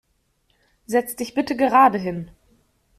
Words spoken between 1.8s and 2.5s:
hin!